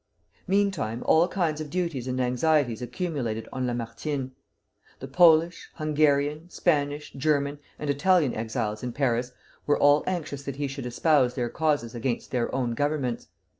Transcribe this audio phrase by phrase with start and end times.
[0.47, 4.31] Meantime all kinds of duties and anxieties accumulated on Lamartine.
[4.99, 9.31] The Polish, Hungarian, Spanish, German, and Italian exiles in Paris
[9.67, 13.27] were all anxious that he should espouse their causes against their own Governments.